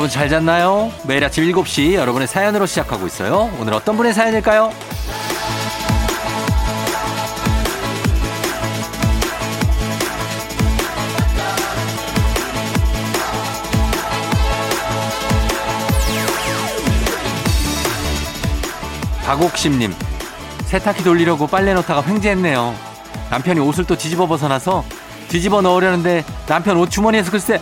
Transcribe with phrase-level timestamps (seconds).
[0.00, 0.90] 여러분 잘 잤나요?
[1.04, 3.50] 매일 아침 7시 여러분의 사연으로 시작하고 있어요.
[3.60, 4.72] 오늘 어떤 분의 사연일까요?
[19.26, 19.92] 박옥심님,
[20.64, 22.74] 세탁기 돌리려고 빨래 넣다가 횡재했네요.
[23.28, 24.82] 남편이 옷을 또 뒤집어 벗어나서
[25.28, 27.60] 뒤집어 넣으려는데 남편 옷 주머니에서 글쎄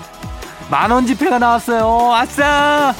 [0.70, 2.12] 만원 지폐가 나왔어요.
[2.14, 2.94] 아싸!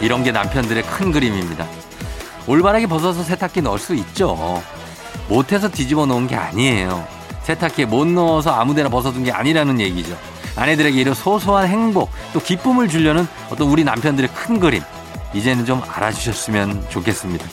[0.00, 1.66] 이런 게 남편들의 큰 그림입니다.
[2.46, 4.62] 올바르게 벗어서 세탁기 넣을 수 있죠.
[5.28, 7.06] 못해서 뒤집어 놓은 게 아니에요.
[7.44, 10.14] 세탁기에 못 넣어서 아무데나 벗어둔 게 아니라는 얘기죠.
[10.56, 14.82] 아내들에게 이런 소소한 행복 또 기쁨을 주려는 어떤 우리 남편들의 큰 그림
[15.32, 17.46] 이제는 좀 알아주셨으면 좋겠습니다.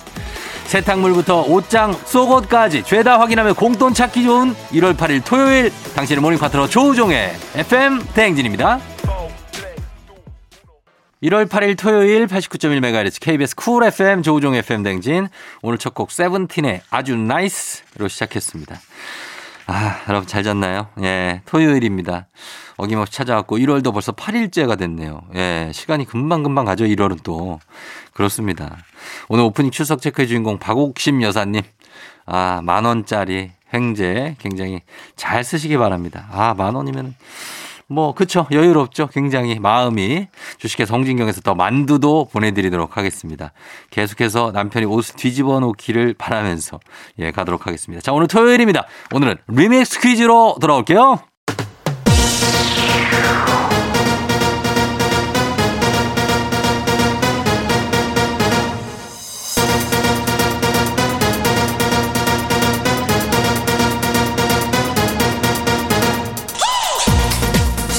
[0.72, 7.34] 세탁물부터 옷장, 속옷까지 죄다 확인하며 공돈 찾기 좋은 1월 8일 토요일 당신의 모닝 파트너 조우종의
[7.56, 8.80] FM 대행진입니다.
[11.24, 15.28] 1월 8일 토요일 89.1MHz KBS 쿨 FM 조우종 FM 대행진
[15.62, 18.80] 오늘 첫 곡 세븐틴의 아주 NICE로 시작했습니다.
[19.68, 20.88] 아, 여러분 잘 잤나요?
[21.02, 22.28] 예, 토요일입니다.
[22.78, 25.22] 어김없이 찾아왔고 1월도 벌써 8일째가 됐네요.
[25.36, 26.86] 예, 시간이 금방금방 가죠.
[26.86, 27.60] 1월은 또.
[28.22, 28.78] 그렇습니다.
[29.30, 31.64] 오늘 오프닝 출석 체크의 주인공 박옥심 여사님.
[32.28, 34.82] 아, 만 원짜리 횡재 굉장히
[35.16, 36.28] 잘 쓰시기 바랍니다.
[36.32, 37.16] 아, 만 원이면
[37.88, 40.28] 뭐 그쵸 여유롭죠 굉장히 마음이
[40.60, 43.52] 주식회 성진경에서 더 만두도 보내드리도록 하겠습니다
[43.90, 46.80] 계속해서 남편이 옷을 뒤집어 놓기를 바라면서
[47.20, 51.31] 예 가도록 하겠습니다 자 오늘 토요일입니다 오늘은 리믹스 퀴즈로 돌아올게요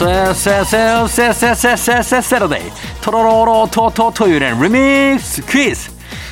[0.03, 2.71] 세세세세세세세세세세데이
[3.01, 5.91] 토로로로 토토 토요일엔 리믹스 퀴즈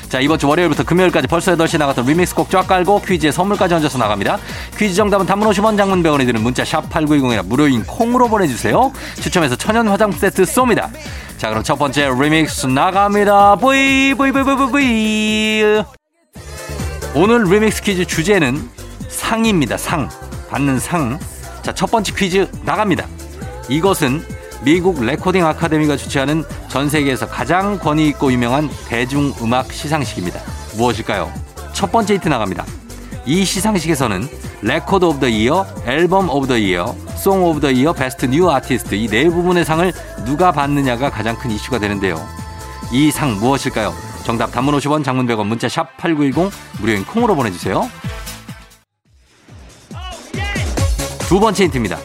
[0.08, 3.98] 자 이번 주 월요일부터 금요일까지 벌써 8시 나갔던 리믹스 곡 쫙 깔고 퀴즈에 선물까지 얹어서
[3.98, 4.38] 나갑니다
[4.76, 9.86] 퀴즈 정답은 단문 50원 장문 배원이 드는 문자 샵 8910이나 무료인 콩으로 보내주세요 추첨해서 천연
[9.88, 10.90] 화장품 세트 쏩니다
[11.38, 15.82] 자 그럼 첫 번째 리믹스 나갑니다 브이 브이 브이 브이 브이
[17.14, 18.68] 오늘 리믹스 퀴즈 주제는
[19.08, 20.08] 상입니다 상
[20.50, 21.18] 받는 상
[21.62, 23.06] 자 첫 번째 퀴즈 나갑니다
[23.70, 24.22] 이것은
[24.62, 30.40] 미국 레코딩 아카데미가 주최하는 전 세계에서 가장 권위 있고 유명한 대중음악 시상식입니다.
[30.76, 31.32] 무엇일까요?
[31.72, 32.66] 첫 번째 힌트 나갑니다.
[33.24, 34.28] 이 시상식에서는
[34.62, 38.94] Record of the Year, Album of the Year, Song of the Year, Best New Artist
[38.96, 39.90] 이 네 부문의 상을
[40.26, 42.16] 누가 받느냐가 가장 큰 이슈가 되는데요.
[42.92, 43.94] 이 상 무엇일까요?
[44.24, 46.50] 정답 단문 50원, 장문 100원, 문자 샵 8910
[46.80, 47.88] 무료인 콩으로 보내주세요.
[51.28, 51.98] 두 번째 힌트입니다.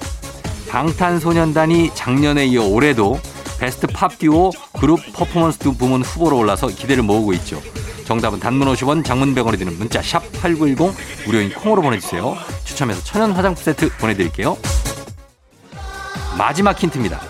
[0.76, 3.18] 방탄소년단이 작년에 이어 올해도
[3.60, 7.62] Best Pop Duo Group Performance 부문 후보로 올라서 기대를 모으고 있죠.
[8.04, 10.94] 정답은 단문 50원, 장문 100원이 드는 문자 샵 8910
[11.26, 12.36] 무료인 콩으로 보내주세요.
[12.66, 14.58] 추첨해서 천연 화장품 세트 보내드릴게요.
[16.38, 17.22] 마지막 힌트입니다.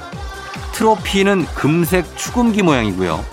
[0.74, 3.24] 트로피는 금색 축음기 모양이고요.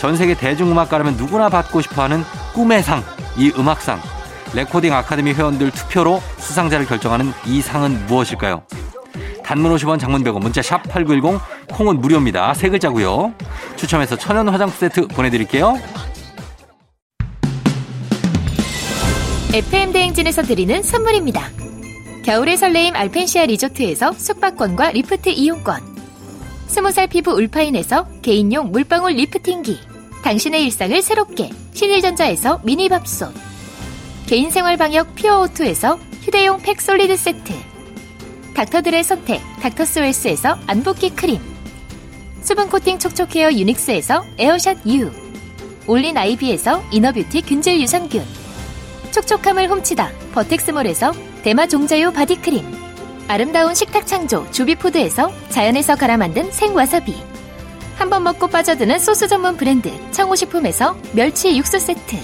[0.00, 3.04] 전 세계 대중음악가라면 누구나 받고 싶어하는 꿈의 상,
[3.36, 4.00] 이 음악상.
[4.52, 8.64] 레코딩 아카데미 회원들 투표로 수상자를 결정하는 이 상은 무엇일까요?
[9.50, 11.40] 단문 50원 장문 100원 문자 샵 8910
[11.72, 12.54] 콩은 무료입니다.
[12.54, 13.34] 세 글자고요.
[13.74, 15.76] 추첨해서 천연 화장품 세트 보내드릴게요.
[19.52, 21.42] FM 대행진에서 드리는 선물입니다.
[22.24, 25.80] 겨울의 설레임 알펜시아 리조트에서 숙박권과 리프트 이용권.
[26.68, 29.80] 스무살 피부 울파인에서 개인용 물방울 리프팅기.
[30.22, 33.34] 당신의 일상을 새롭게 신일전자에서 미니밥솥.
[34.28, 37.69] 개인생활 방역 피어오투에서 휴대용 팩 솔리드 세트.
[38.54, 41.38] 닥터들의 선택 닥터스웰스에서 안붓기 크림.
[42.42, 45.10] 수분 코팅 촉촉헤어 유닉스에서 에어샷 U.
[45.86, 48.24] 올린 아이비에서 inner beauty 균질 유산균.
[49.12, 51.12] 촉촉함을 훔치다 버텍스몰에서
[51.42, 52.64] 대마 종자유 바디크림.
[53.28, 57.14] 아름다운 식탁 창조 주비푸드에서 자연에서 갈아 만든 생와사비.
[57.96, 62.16] 한 번 먹고 빠져드는 소스 전문 브랜드 청호식품에서 멸치 육수 세트.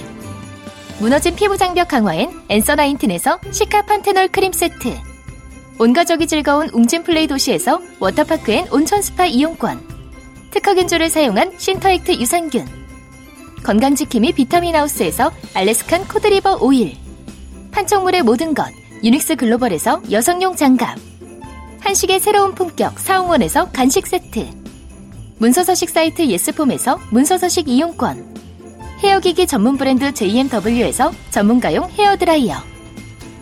[0.99, 4.97] 무너진 피부 장벽 강화엔 엔서 나인틴에서 시카 판테놀 크림 세트
[5.79, 9.79] 온가족이 즐거운 웅진플레이 도시에서 워터파크 and 온천 스파 이용권.
[10.49, 12.65] 특허균조를 사용한 신터액트 유산균.
[13.63, 16.95] 건강지킴이 비타민하우스에서 Alaskan cod liver oil.
[17.71, 18.65] 판촉물의 모든 것
[19.03, 20.97] 유닉스 글로벌에서 여성용 장갑.
[21.81, 24.47] 한식의 새로운 품격 사홍원에서 간식 세트.
[25.37, 28.35] 문서서식 사이트 예스폼에서 문서서식 이용권.
[29.03, 32.76] 헤어기기 전문 브랜드 JMW에서 전문가용 헤어드라이어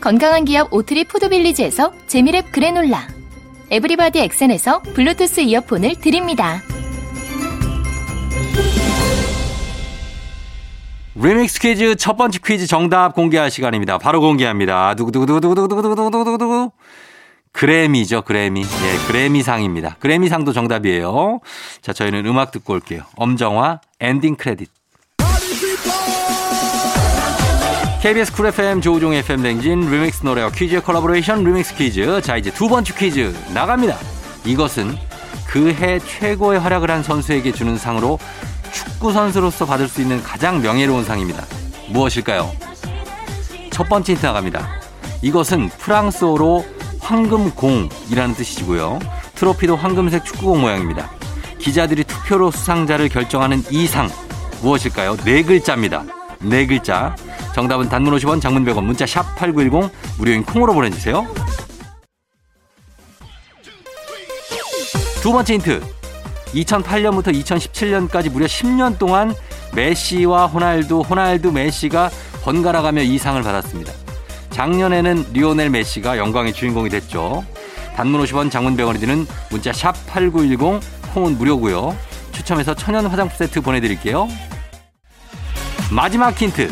[0.00, 3.06] 건강한 기업 오트리 푸드빌리지에서 재미랩 그래놀라
[3.70, 6.62] 에브리바디 엑센에서 블루투스 이어폰을 드립니다.
[11.14, 13.98] 리믹스 퀴즈 첫 번째 퀴즈 정답 공개할 시간입니다.
[13.98, 14.94] 바로 공개합니다.
[14.94, 16.70] 두구두구두구두구두구두구두구두구.
[17.52, 18.62] 그래미죠, 그래미.
[18.62, 19.96] 예, 그래미상입니다.
[19.98, 21.40] 그래미상도 정답이에요.
[21.82, 23.02] 자, 저희는 음악 듣고 올게요.
[23.16, 24.79] 엄정화 엔딩 크레딧.
[28.00, 32.20] KBS 쿨 FM 조우종 FM 댕진 리믹스 노래와 퀴즈의 콜라보레이션 리믹스 퀴즈.
[32.22, 33.98] 자, 이제 두 번째 퀴즈 나갑니다.
[34.44, 34.96] 이것은
[35.46, 38.18] 그 해 최고의 활약을 한 선수에게 주는 상으로
[38.72, 41.44] 축구 선수로서 받을 수 있는 가장 명예로운 상입니다.
[41.88, 42.50] 무엇일까요?
[43.70, 44.80] 첫 번째 힌트 나갑니다.
[45.22, 46.64] 이것은 프랑스어로
[47.00, 49.00] 황금공이라는 뜻이고요.
[49.34, 51.10] 트로피도 황금색 축구공 모양입니다.
[51.58, 54.08] 기자들이 투표로 수상자를 결정하는 이 상
[54.62, 55.16] 무엇일까요?
[55.24, 56.04] 네 글자입니다.
[56.42, 57.14] 네 글자.
[57.54, 61.26] 정답은 단문 50원, 장문 100원, 문자 샵 8910 무료인 콩으로 보내주세요.
[65.20, 65.82] 두 번째 힌트.
[66.54, 69.34] 2008년부터 2017년까지 무려 10년 동안
[69.74, 72.10] 메시와 호날두, 호날두, 메시가
[72.42, 73.92] 번갈아가며 이 상을 받았습니다.
[74.50, 77.44] 작년에는 리오넬 메시가 영광의 주인공이 됐죠.
[77.96, 80.80] 단문 50원, 장문 100원이 드는 문자 샵 8910,
[81.12, 81.96] 콩은 무료고요.
[82.32, 84.26] 추첨해서 천연 화장품 세트 보내드릴게요.
[85.90, 86.70] 마지막 힌트.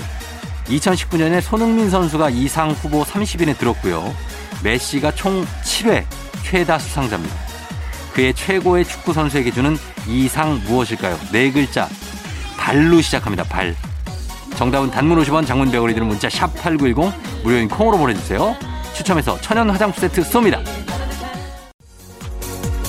[0.66, 4.14] 2019년에 손흥민 선수가 이상 후보 30인에 들었고요.
[4.62, 6.04] 메시가 총 7회
[6.44, 7.34] 최다 수상자입니다.
[8.14, 9.76] 그의 최고의 축구 선수에게 주는
[10.06, 11.18] 이상 무엇일까요?
[11.32, 11.88] 네 글자.
[12.56, 13.42] 발로 시작합니다.
[13.44, 13.74] 발.
[14.56, 17.12] 정답은 단문 50원, 장문 100원이 드는 문자 샵 8910
[17.42, 18.56] 무료인 콩으로 보내주세요.
[18.94, 20.62] 추첨해서 천연 화장품 세트 쏩니다.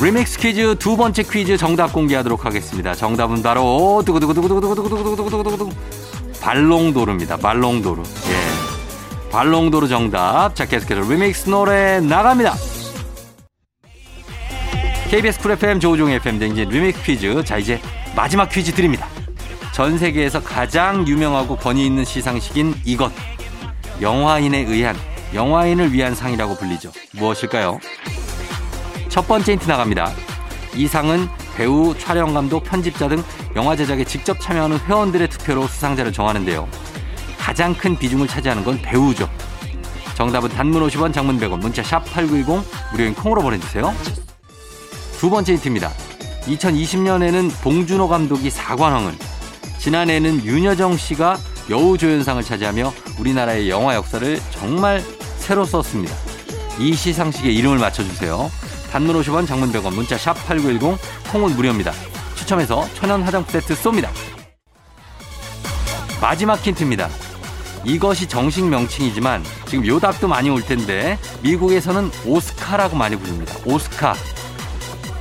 [0.01, 2.95] 리믹스 퀴즈 두 번째 퀴즈 정답 공개하도록 하겠습니다.
[2.95, 5.69] 정답은 바로 두구두구두구두구두구두구두구두구두구
[6.41, 7.37] 발롱도르입니다.
[7.37, 8.01] 발롱도르.
[8.01, 9.29] 예.
[9.31, 10.55] 발롱도르 정답.
[10.55, 12.55] 자, 계속해서 리믹스 노래 나갑니다.
[15.09, 17.43] KBS 쿨 FM 조우종 FM 댕진 리믹스 퀴즈.
[17.43, 17.81] 자, 이제
[18.15, 19.07] 마지막 퀴즈 드립니다.
[19.71, 23.11] 전 세계에서 가장 유명하고 권위 있는 시상식인 이것.
[24.01, 24.95] 영화인에 의한,
[25.33, 26.91] 영화인을 위한 상이라고 불리죠.
[27.13, 27.79] 무엇일까요?
[29.09, 30.11] 첫 번째 힌트 나갑니다.
[30.75, 31.27] 이 상은
[31.59, 33.21] 배우, 촬영 감독, 편집자 등
[33.57, 36.65] 영화 제작에 직접 참여하는 회원들의 투표로 수상자를 정하는데요.
[37.37, 39.29] 가장 큰 비중을 차지하는 건 배우죠.
[40.15, 43.93] 정답은 단문 50원, 장문 100원, 문자 샵 8910, 무료인 콩으로 보내주세요.
[45.17, 45.91] 두 번째 힌트입니다.
[46.45, 49.13] 2020년에는 봉준호 감독이 사관왕을,
[49.79, 51.37] 지난해에는 윤여정 씨가
[51.69, 55.03] 여우조연상을 차지하며 우리나라의 영화 역사를 정말
[55.39, 56.15] 새로 썼습니다.
[56.79, 58.49] 이 시상식의 이름을 맞춰주세요.
[58.91, 60.97] 단문 50원, 장문 100원, 문자 샵 8910,
[61.31, 61.91] 콩은 무료입니다.
[62.35, 64.09] 추첨해서 천연 화장품 세트 쏩니다.
[66.21, 67.09] 마지막 힌트입니다.
[67.85, 73.53] 이것이 정식 명칭이지만 지금 요 답도 많이 올 텐데 미국에서는 오스카라고 많이 부릅니다.
[73.65, 74.15] 오스카.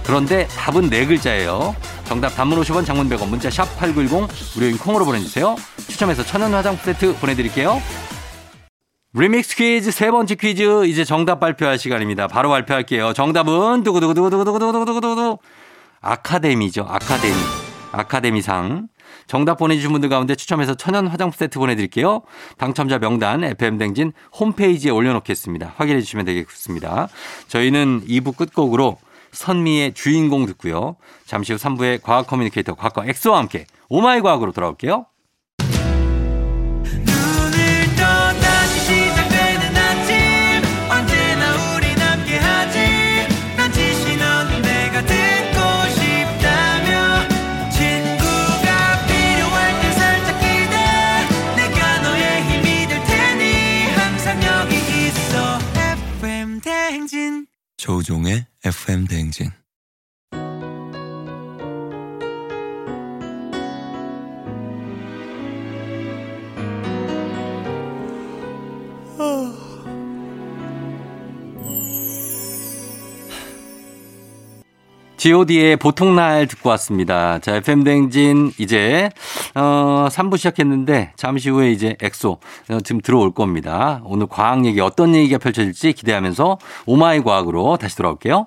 [0.05, 1.77] 그런데 답은 네 글자예요.
[2.05, 5.57] 정답 단문 50원, 장문 100원, 문자 샵 8910, 무료인 콩으로 보내주세요.
[5.89, 7.83] 추첨해서 천연 화장품 세트 보내드릴게요.
[9.19, 12.29] 리믹스 퀴즈 세 번째 퀴즈 이제 정답 발표할 시간입니다.
[12.29, 13.13] 바로 발표할게요.
[13.15, 15.39] 정답은 두구두구두구두구두구두구두구
[16.01, 16.87] 아카데미죠.
[16.89, 17.35] 아카데미.
[17.91, 18.87] 아카데미상.
[19.27, 22.23] 정답 보내주신 분들 가운데 추첨해서 천연 화장품 세트 보내드릴게요.
[22.59, 25.75] 당첨자 명단 FM댕진 홈페이지에 올려놓겠습니다.
[25.77, 27.09] 확인해 주시면 되겠습니다.
[27.49, 28.99] 저희는 2부 끝곡으로
[29.33, 30.95] 선미의 주인공 듣고요.
[31.27, 35.07] 잠시 후 3부에 과학 커뮤니케이터 과거 엑소와 함께 Oh my 과학으로 돌아올게요.
[57.89, 59.51] 조우종의 FM 대행진.
[75.19, 77.39] God의 보통 날 듣고 왔습니다.
[77.41, 79.11] 자, FM댕진 이제,
[79.55, 82.39] 어, 3부 시작했는데 잠시 후에 이제 엑소
[82.71, 84.01] 어, 지금 들어올 겁니다.
[84.05, 88.47] 오늘 과학 얘기 어떤 얘기가 펼쳐질지 기대하면서 Oh my 과학으로 다시 돌아올게요.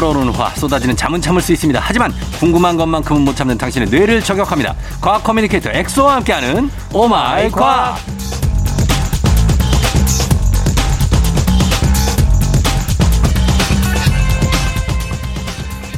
[0.00, 1.78] 끓어오르는 화 쏟아지는 잠은 참을 수 있습니다.
[1.82, 4.74] 하지만 궁금한 것만큼은 못 참는 당신의 뇌를 저격합니다.
[4.98, 7.98] 과학 커뮤니케이터 엑소와 함께하는 Oh my 과학.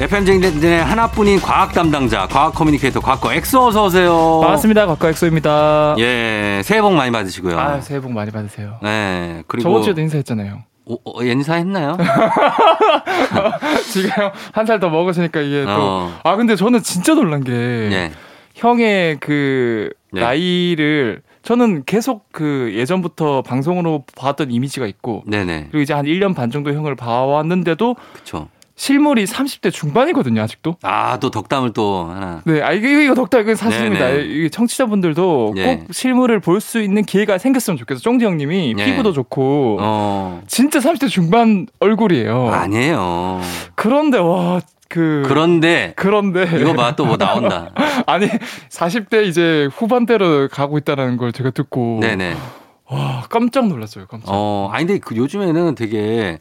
[0.01, 4.41] FM 대행진의 하나뿐인 과학 담당자, 과학 커뮤니케이터 과거 엑소 어서 오세요.
[4.43, 4.87] 반갑습니다.
[4.87, 5.95] 곽과 엑소입니다.
[6.01, 7.57] 예, 새해 복 많이 받으시고요.
[7.57, 8.79] 아, 새해 복 많이 받으세요.
[8.83, 10.72] 네, 그리고 저번 주에도 인사했잖아요.
[10.85, 11.97] 오, 어, 인사했나요?
[13.93, 14.11] 지금
[14.53, 15.71] 한 살 더 먹으시니까 이게 또.
[15.71, 16.21] 어.
[16.25, 18.13] 아, 근데 저는 진짜 놀란 게 예.
[18.55, 20.21] 형의 그 네.
[20.21, 25.69] 나이를 저는 계속 그 예전부터 방송으로 봤던 이미지가 있고 네네.
[25.71, 28.49] 그리고 이제 한 1년 반 정도 형을 봐왔는데도 그쵸.
[28.75, 30.77] 실물이 30대 중반이거든요, 아직도.
[30.83, 32.41] 아, 또 덕담을 또 하나.
[32.45, 34.07] 네, 아, 이거, 이거 덕다, 이거 사실입니다.
[34.09, 34.23] 네네.
[34.25, 35.65] 이게 청취자분들도 예.
[35.77, 38.01] 꼭 실물을 볼 수 있는 기회가 생겼으면 좋겠어.
[38.01, 38.85] 쫑지 형님이 예.
[38.85, 39.79] 피부도 좋고.
[39.81, 40.43] 어.
[40.47, 42.49] 진짜 30대 중반 얼굴이에요.
[42.51, 43.41] 아니에요.
[43.75, 47.71] 그런데 와, 그 그런데 그런데 이거 봐 또 뭐 나온다.
[48.07, 48.29] 아니
[48.71, 52.37] 40대 이제 후반대로 가고 있다는 걸 제가 듣고 네네.
[52.91, 54.07] 와 깜짝 놀랐어요.
[54.07, 54.27] 깜짝.
[54.29, 56.41] 어, 아니 근데 그 요즘에는 되게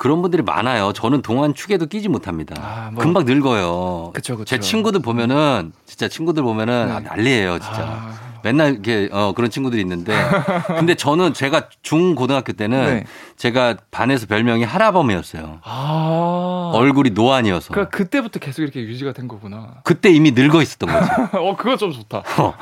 [0.00, 0.94] 그런 분들이 많아요.
[0.94, 2.56] 저는 동안 축에도 끼지 못합니다.
[2.58, 3.04] 아, 뭐.
[3.04, 4.12] 금방 늙어요.
[4.14, 4.46] 그쵸, 그쵸.
[4.46, 6.92] 제 친구들 보면은 진짜 친구들 보면은 네.
[6.92, 7.82] 아, 난리예요, 진짜.
[7.82, 10.12] 아, 맨날 이렇게 어, 그런 친구들이 있는데
[10.78, 13.04] 근데 저는 제가 중 고등학교 때는 네.
[13.36, 15.60] 제가 반에서 별명이 하라범이었어요.
[15.64, 16.70] 아.
[16.74, 17.72] 얼굴이 노안이어서.
[17.72, 19.74] 그러니까 그때부터 계속 이렇게 유지가 된 거구나.
[19.84, 21.10] 그때 이미 늙어 있었던 거지.
[21.36, 22.22] 어 그거 좀 좋다.
[22.38, 22.54] 어,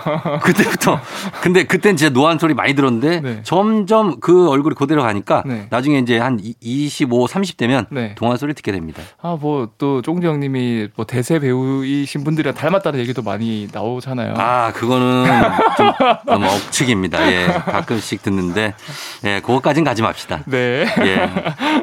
[0.43, 1.01] 그때부터.
[1.43, 3.41] 근데 그땐 진짜 노안 소리 많이 들었는데 네.
[3.43, 5.67] 점점 그 얼굴이 그대로 가니까 네.
[5.71, 8.15] 나중에 이제 한 이- 25, 30대면 네.
[8.15, 9.03] 동안 소리 듣게 됩니다.
[9.23, 14.35] 아 뭐 또 쫑지 형님이 뭐 대세 배우이신 분들이랑 닮았다는 얘기도 많이 나오잖아요.
[14.37, 15.25] 아, 그거는
[15.77, 15.93] 좀
[16.27, 17.33] 너무 억측입니다.
[17.33, 17.47] 예.
[17.47, 18.75] 가끔씩 듣는데,
[19.25, 20.41] 예, 그거까진 가지 맙시다.
[20.47, 20.87] 네.
[21.01, 21.31] 예.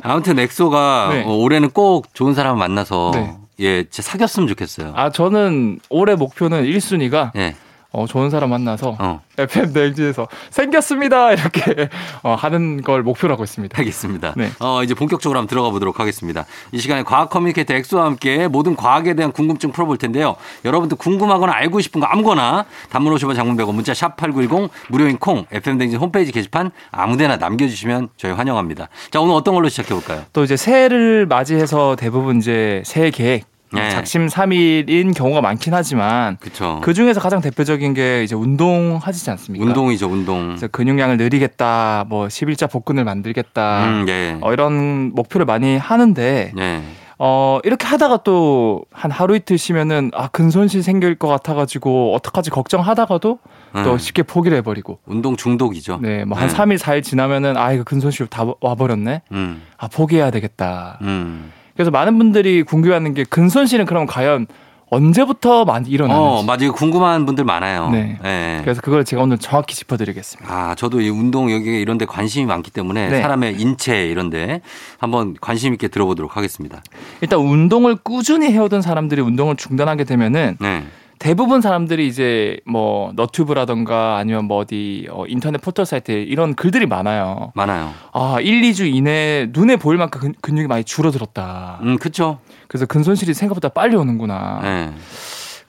[0.03, 1.23] 아무튼 엑소가 네.
[1.25, 3.35] 어, 올해는 꼭 좋은 사람 만나서 네.
[3.59, 4.93] 예, 진짜 사귀었으면 좋겠어요.
[4.95, 7.55] 아 저는 올해 목표는 1순위가 예.
[7.95, 9.21] 어, 좋은 사람 만나서 어.
[9.37, 11.87] FM 대행진에서 생겼습니다 이렇게
[12.23, 13.77] 어, 하는 걸 목표로 하고 있습니다.
[13.77, 14.33] 알겠습니다.
[14.35, 14.49] 네.
[14.59, 16.45] 어, 이제 본격적으로 한번 들어가 보도록 하겠습니다.
[16.73, 20.35] 이 시간에 과학 커뮤니케이터 엑소와 함께 모든 과학에 대한 궁금증 풀어볼 텐데요.
[20.65, 25.45] 여러분들 궁금하거나 알고 싶은 거 아무거나 단문 50원 장문 100원 문자 샵 8910 무료인 콩
[25.49, 28.89] FM대행진 홈페이지 게시판 아무데나 남겨주시면 저희 환영합니다.
[29.09, 30.23] 자, 오늘 어떤 걸로 시작해 볼까요?
[30.33, 33.89] 또 이제 새해를 맞이해서 대부분 이제 새해 계획 네.
[33.89, 36.79] 작심삼일인 경우가 많긴 하지만 그쵸.
[36.83, 39.65] 그 중에서 가장 대표적인 게 이제 운동 하시지 않습니까?
[39.65, 40.55] 운동이죠, 운동.
[40.71, 44.37] 근육량을 늘리겠다, 뭐 11자 복근을 만들겠다, 음, 예.
[44.41, 46.81] 어, 이런 목표를 많이 하는데 예.
[47.17, 53.39] 어 이렇게 하다가 또 한 하루 이틀 쉬면은 아 근손실 생길 것 같아가지고 어떡하지 걱정하다가도
[53.83, 55.99] 또 음, 쉽게 포기를 해버리고 운동 중독이죠.
[56.01, 56.53] 네 뭐한 네.
[56.53, 61.51] 삼 3일 4일 지나면은 아 이거 근손실 다 와버렸네 음, 아 포기해야 되겠다 음.
[61.75, 64.47] 그래서 많은 분들이 궁금해하는 게 근손실은 그럼 과연
[64.89, 66.71] 언제부터 많이 어, 일어나는지 맞아요.
[66.71, 67.89] 궁금한 분들 많아요.
[67.89, 68.17] 네.
[68.23, 68.61] 예.
[68.63, 72.71] 그래서 그걸 제가 오늘 정확히 짚어드리겠습니다 아, 저도 이 운동 여기 이런 데 관심이 많기
[72.71, 73.21] 때문에 네.
[73.21, 74.61] 사람의 인체 이런 데
[74.99, 76.81] 한번 관심 있게 들어보도록 하겠습니다.
[77.21, 80.83] 일단 운동을 꾸준히 해오던 사람들이 운동을 중단하게 되면은 네.
[81.25, 87.51] 대부분 사람들이 이제 뭐 너튜브라던가 아니면 뭐 어디 어, 인터넷 포털 사이트에 이런 글들이 많아요.
[87.55, 87.91] 많아요.
[88.13, 91.79] 아, 1, 2주 이내에 눈에 보일 만큼 근, 근육이 많이 줄어들었다.
[91.81, 92.37] 음, 그쵸.
[92.67, 94.59] 그래서 근손실이 생각보다 빨리 오는구나.
[94.61, 94.93] 네.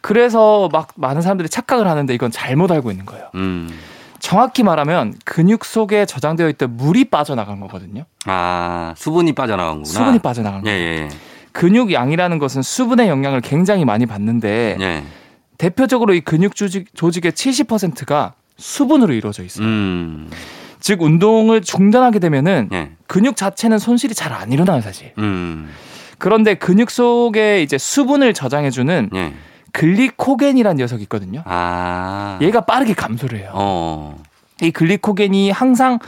[0.03, 3.25] 그래서 막 많은 사람들이 착각을 하는데 이건 잘못 알고 있는 거예요.
[3.37, 3.71] 음.
[4.19, 8.05] 정확히 말하면 근육 속에 저장되어 있던 물이 빠져나간 거거든요.
[8.27, 9.87] 아, 수분이 빠져나간구나.
[9.87, 10.87] 수분이 빠져나간 예, 거예요.
[11.05, 11.09] 예,
[11.53, 15.03] 근육 양이라는 것은 수분의 영향을 굉장히 많이 받는데 예.
[15.63, 15.69] 예.
[15.69, 19.67] 대표적으로 이 근육 조직, 조직의 70%가 수분으로 이루어져 있어요.
[19.67, 20.31] 음.
[20.81, 22.91] 즉 운동을 중단하게 되면은 예.
[23.07, 25.13] 근육 자체는 손실이 잘 안 일어나요, 사실.
[25.19, 25.69] 음.
[26.19, 29.33] 그런데 근육 속에 이제 수분을 저장해주는 예.
[29.73, 31.43] 글리코겐이라는 녀석이 있거든요.
[31.45, 32.39] 아.
[32.43, 33.51] 얘가 빠르게 감소를 해요.
[33.55, 34.23] 어.
[34.63, 35.99] 이 글리코겐이 항상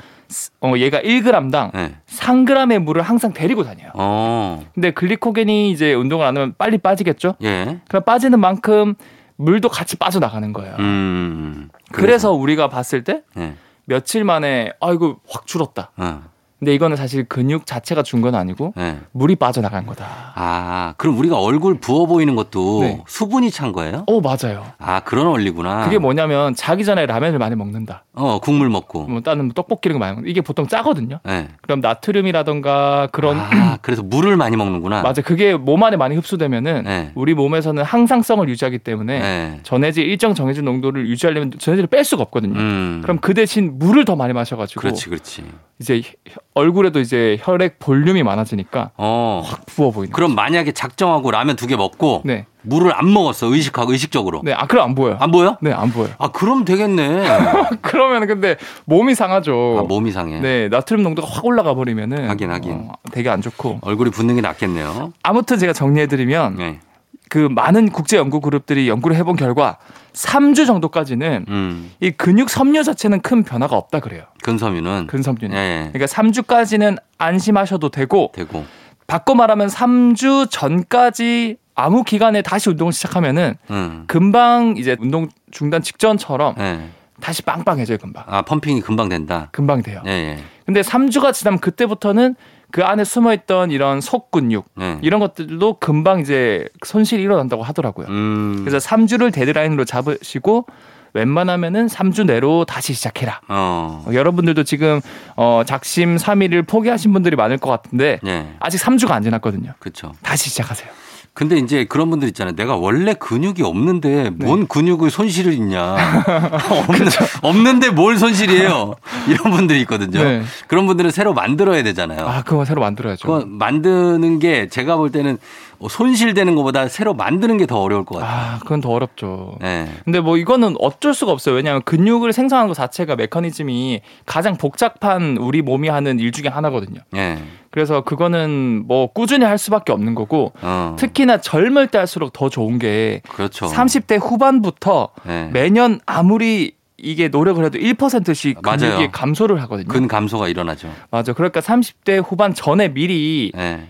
[0.61, 1.95] 어, 얘가 1g당 예.
[2.11, 3.90] 3g의 물을 항상 데리고 다녀요.
[3.95, 4.62] 어.
[4.75, 7.35] 근데 글리코겐이 이제 운동을 안 하면 빨리 빠지겠죠?
[7.43, 7.78] 예.
[7.88, 8.95] 그럼 빠지는 만큼
[9.38, 10.76] 물도 같이 빠져나가는 거예요.
[10.80, 11.71] 음.
[11.92, 13.54] 그래서 우리가 봤을 때 예.
[13.85, 15.92] 며칠 만에 아이고 확 줄었다.
[15.97, 16.23] 어.
[16.58, 18.98] 근데 이거는 사실 근육 자체가 준 건 아니고 네.
[19.12, 20.32] 물이 빠져나간 거다.
[20.34, 23.00] 아, 그럼 우리가 얼굴 부어 보이는 것도 네.
[23.06, 24.02] 수분이 찬 거예요?
[24.08, 24.66] 오 맞아요.
[24.78, 25.84] 아, 그런 원리구나.
[25.84, 28.04] 그게 뭐냐면 자기 전에 라면을 많이 먹는다.
[28.14, 29.04] 어, 국물 먹고.
[29.04, 30.28] 뭐 다른 뭐 떡볶이 이런 거 많이 먹는다.
[30.30, 31.20] 이게 보통 짜거든요.
[31.24, 31.46] 네.
[31.62, 35.02] 그럼 나트륨이라던가 그런 아, 그래서 물을 많이 먹는구나.
[35.08, 37.12] 맞아 그게 몸 안에 많이 흡수되면은 네.
[37.14, 39.60] 우리 몸에서는 항상성을 유지하기 때문에 네.
[39.62, 42.58] 전해질 일정 정해진 농도를 유지하려면 전해질을 뺄 수가 없거든요.
[42.58, 43.00] 음.
[43.02, 45.44] 그럼 그 대신 물을 더 많이 마셔 가지고 그렇지, 그렇지.
[45.80, 49.42] 이제 혀- 얼굴에도 이제 혈액 볼륨이 많아지니까 어.
[49.44, 50.12] 확 부어 보이는.
[50.12, 53.46] 그럼 만약에 작정하고 라면 두 개 먹고 네, 물을 안 먹었어.
[53.46, 54.40] 의식하고 의식적으로.
[54.44, 55.12] 네, 아 그럼 안 보여.
[55.12, 55.56] 요 안 보여?
[55.60, 56.06] 네, 안 보여.
[56.06, 57.24] 요 아, 그럼 되겠네.
[57.82, 59.78] 그러면 근데 몸이 상하죠.
[59.80, 60.40] 아, 몸이 상해.
[60.40, 62.72] 네, 나트륨 농도가 확 올라가 버리면은 하긴, 하긴.
[62.72, 63.78] 어, 되게 안 좋고.
[63.82, 65.12] 얼굴이 붓는 게 낫겠네요.
[65.22, 66.80] 아무튼 제가 정리해드리면 네.
[67.28, 69.78] 그 많은 국제 연구 그룹들이 연구를 해본 결과
[70.12, 71.90] 3주 정도까지는 음.
[72.00, 74.25] 이 근육 섬유 자체는 큰 변화가 없다 그래요.
[74.42, 75.56] 근섬유는 근섬유는.
[75.56, 75.90] 예, 예.
[75.92, 78.64] 그러니까 3주까지는 안심하셔도 되고 되고.
[79.06, 84.04] 바꿔 말하면 3주 전까지 아무 기간에 다시 운동을 시작하면은 음.
[84.06, 86.88] 금방 이제 운동 중단 직전처럼 예.
[87.20, 88.25] 다시 빵빵해져요 금방.
[88.26, 89.49] 아, 펌핑이 금방 된다.
[89.52, 90.02] 금방 돼요.
[90.06, 90.38] 예, 예.
[90.66, 92.35] 근데 3주가 지나면 그때부터는
[92.70, 94.98] 그 안에 숨어 있던 이런 속 근육 예.
[95.02, 98.06] 이런 것들도 금방 이제 손실이 일어난다고 하더라고요.
[98.08, 98.64] 음.
[98.64, 100.66] 그래서 3주를 데드라인으로 잡으시고
[101.14, 103.40] 웬만하면은 3주 내로 다시 시작해라.
[103.48, 104.04] 어.
[104.06, 105.00] 어, 여러분들도 지금
[105.37, 108.54] 어, 작심 3일을 포기하신 분들이 많을 것 같은데 예.
[108.60, 109.72] 아직 3주가 안 지났거든요.
[109.78, 110.12] 그렇죠.
[110.22, 110.90] 다시 시작하세요.
[111.38, 112.57] 근데 이제 그런 분들 있잖아요.
[112.57, 115.95] 내가 원래 근육이 없는데 뭔 근육을 손실을 있냐.
[116.68, 117.07] 없는,
[117.42, 118.97] 없는 데 뭘 손실이에요.
[119.28, 120.21] 이런 분들이 있거든요.
[120.25, 120.42] 네.
[120.66, 122.26] 그런 분들은 새로 만들어야 되잖아요.
[122.26, 123.28] 아, 그거 새로 만들어야죠.
[123.28, 125.38] 그거 만드는 게 제가 볼 때는
[125.87, 128.54] 손실되는 것보다 새로 만드는 게 더 어려울 것 같아요.
[128.56, 129.58] 아, 그건 더 어렵죠.
[129.60, 129.86] 네.
[130.04, 131.54] 근데 뭐 이거는 어쩔 수가 없어요.
[131.54, 137.00] 왜냐하면 근육을 생성하는 것 자체가 메커니즘이 가장 복잡한 우리 몸이 하는 일 중에 하나거든요.
[137.12, 137.38] 네.
[137.71, 140.97] 그래서 그거는 뭐 꾸준히 할 수밖에 없는 거고 어.
[140.99, 143.67] 특히나 젊을 때 할수록 더 좋은 게 그렇죠.
[143.67, 145.50] 30대 후반부터 네.
[145.52, 149.08] 매년 아무리 이게 노력을 해도 1%씩 근육이 맞아요.
[149.12, 149.86] 감소를 하거든요.
[149.88, 150.91] 근 감소가 일어나죠.
[151.10, 151.32] 맞아.
[151.34, 153.86] 그러니까 30대 후반 전에 미리 네.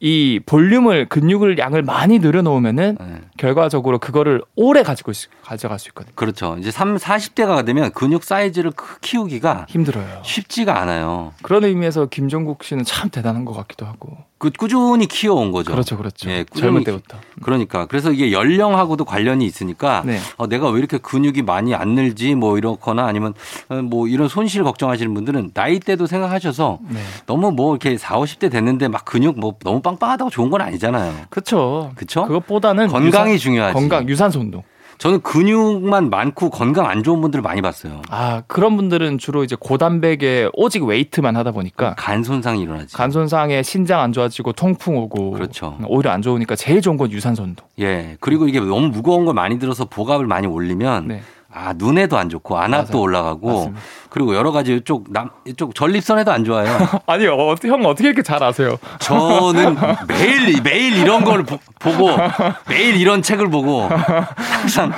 [0.00, 3.20] 이 볼륨을 근육을 양을 많이 늘어놓으면은 네.
[3.36, 6.12] 결과적으로 그거를 오래 가지고 있- 가져갈 수 있거든요.
[6.14, 6.56] 그렇죠.
[6.60, 10.22] 이제 3, 40대가 되면 근육 사이즈를 크- 키우기가 힘들어요.
[10.24, 11.32] 쉽지가 않아요.
[11.42, 14.18] 그런 의미에서 김종국 씨는 참 대단한 것 같기도 하고.
[14.38, 15.72] 그 꾸준히 키워온 거죠.
[15.72, 16.30] 그렇죠, 그렇죠.
[16.30, 17.18] 예, 키- 때부터.
[17.42, 20.18] 그러니까 그래서 이게 연령하고도 관련이 있으니까 네.
[20.36, 23.34] 어, 내가 왜 이렇게 근육이 많이 안 늘지 뭐 이렇거나 아니면
[23.68, 27.00] 어, 뭐 이런 손실 걱정하시는 분들은 나이 때도 생각하셔서 네.
[27.26, 31.12] 너무 뭐 이렇게 4, 50대 됐는데 막 근육 뭐 너무 빵빵하다고 좋은 건 아니잖아요.
[31.30, 31.90] 그렇죠.
[31.96, 32.24] 그쵸?
[32.26, 33.74] 그것보다는 건강이 유산- 중요하지.
[33.74, 34.62] 건강, 유산소 운동.
[34.98, 38.02] 저는 근육만 많고 건강 안 좋은 분들을 많이 봤어요.
[38.10, 42.94] 아, 그런 분들은 주로 이제 고단백에 오직 웨이트만 하다 보니까 간 손상이 일어나지.
[42.94, 45.78] 간 손상에 신장 안 좋아지고 통풍 오고 그렇죠.
[45.86, 47.64] 오히려 안 좋으니까 제일 좋은 건 유산소 운동.
[47.78, 48.16] 예.
[48.20, 51.22] 그리고 이게 너무 무거운 걸 많이 들어서 복압을 많이 올리면 네.
[51.50, 53.02] 아, 눈에도 안 좋고 안압도 맞아요.
[53.02, 53.80] 올라가고 맞습니다.
[54.10, 56.68] 그리고 여러 가지 이쪽 남 이쪽 전립선에도 안 좋아요.
[57.06, 58.76] 아니, 어, 형 어떻게 이렇게 잘 아세요?
[59.00, 59.76] 저는
[60.08, 62.10] 매일 매일 이런 걸 보, 고
[62.68, 64.92] 매일 이런 책을 보고 항상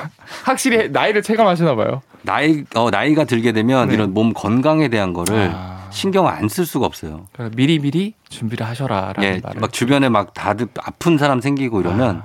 [0.45, 2.03] 확실히 나이를 체감하시나 봐요.
[2.23, 3.95] 나이 어 나이가 들게 되면 네.
[3.95, 5.87] 이런 몸 건강에 대한 거를 아.
[5.91, 7.27] 신경 안 쓸 수가 없어요.
[7.33, 9.61] 그래서 미리 미리 준비를 하셔라라는 예, 말을.
[9.61, 12.23] 막 주변에 막 다들 아픈 사람 생기고 이러면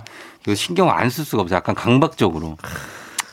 [0.49, 0.53] 아.
[0.55, 1.57] 신경 안 쓸 수가 없어요.
[1.57, 2.57] 약간 강박적으로.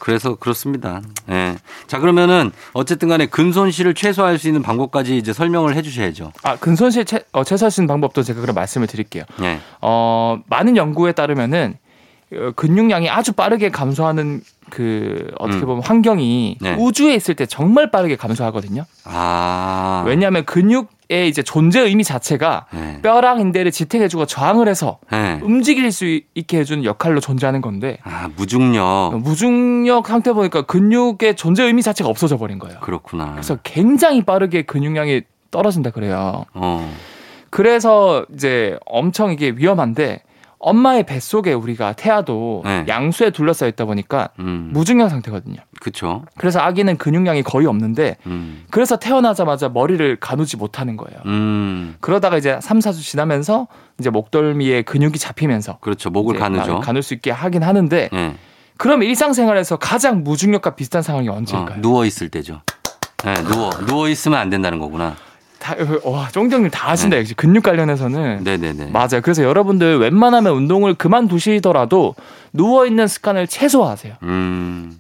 [0.03, 1.01] 그래서 그렇습니다.
[1.31, 1.55] 예.
[1.87, 6.33] 자, 그러면은 어쨌든 간에 근손실을 최소화할 수 있는 방법까지 이제 설명을 해 주셔야죠.
[6.43, 9.23] 아, 근손실 채, 어, 최소화하시는 방법도 제가 그럼 말씀을 드릴게요.
[9.43, 9.61] 예.
[9.81, 11.79] 어, 많은 연구에 따르면은
[12.35, 15.67] 어, 근육량이 아주 빠르게 감소하는 그 어떻게 음.
[15.67, 16.75] 보면 환경이 네.
[16.81, 18.85] 우주에 있을 때 정말 빠르게 감소하거든요.
[19.05, 20.03] 아.
[20.05, 23.03] 왜냐하면 근육 의 이제 존재 의미 자체가 예.
[23.03, 25.41] 뼈랑 인대를 지탱해주고 저항을 해서 예.
[25.43, 29.19] 움직일 수 있게 해주는 역할로 존재하는 건데 아, 무중력.
[29.19, 32.81] 무중력 상태 보니까 근육의 존재 의미 자체가 없어져 버린 거예요.
[32.81, 33.33] 그렇구나.
[33.33, 36.47] 그래서 굉장히 빠르게 근육량이 떨어진다 그래요.
[36.55, 36.91] 어.
[37.51, 40.23] 그래서 이제 엄청 이게 위험한데
[40.63, 42.85] 엄마의 뱃속에 우리가 태아도 네.
[42.89, 44.71] 양수에 둘러싸여 있다 보니까 음.
[44.73, 45.57] 무중력 상태거든요.
[45.81, 46.25] 그쵸.
[46.39, 48.65] 그래서 아기는 근육량이 거의 없는데 음.
[48.71, 51.21] 그래서 태어나자마자 머리를 가누지 못하는 거예요.
[51.27, 51.97] 음.
[52.01, 53.67] 그러다가 이제 3, 4주 지나면서
[53.99, 56.11] 이제 목덜미에 근육이 잡히면서 그렇죠.
[56.11, 56.81] 목을 가누죠.
[56.81, 58.35] 가눌 수 있게 하긴 하는데 예.
[58.79, 61.81] 그럼 일상생활에서 가장 무중력과 비슷한 상황이 어, 언제일까요?
[61.83, 62.63] 누워 있을 때죠.
[63.27, 65.17] 예, 누워 누워 있으면 안 된다는 거구나.
[65.63, 67.15] 다, 와, 쫑정님 다 아신다.
[67.15, 67.21] 네.
[67.21, 68.43] 역시 근육 관련해서는.
[68.43, 68.91] 네, 네, 네.
[68.91, 69.21] 맞아요.
[69.23, 72.17] 그래서 여러분들 웬만하면 운동을 그만두시더라도
[72.53, 74.15] 누워있는 습관을 최소화하세요.
[74.25, 74.95] 음.